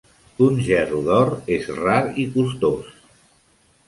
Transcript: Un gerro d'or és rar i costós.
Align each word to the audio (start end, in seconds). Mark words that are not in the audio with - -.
Un 0.43 0.55
gerro 0.67 1.01
d'or 1.09 1.29
és 1.57 1.67
rar 1.81 1.99
i 2.23 2.25
costós. 2.39 2.89